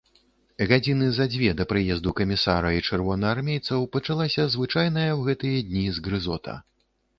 Гадзіны 0.69 1.09
за 1.17 1.25
дзве 1.33 1.51
да 1.59 1.65
прыезду 1.73 2.13
камісара 2.21 2.71
і 2.79 2.87
чырвонаармейцаў 2.89 3.87
пачалася 3.99 4.49
звычайная 4.57 5.07
ў 5.17 5.21
гэтыя 5.31 5.57
дні 5.71 5.87
згрызота. 6.01 6.61